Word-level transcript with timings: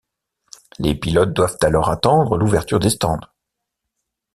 Les 0.79 0.95
pilotes 0.95 1.31
doivent 1.31 1.59
alors 1.61 1.91
attendre 1.91 2.35
l'ouverture 2.35 2.79
des 2.79 2.89
stands. 2.89 3.19